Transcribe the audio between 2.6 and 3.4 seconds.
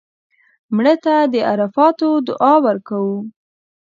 ورکوو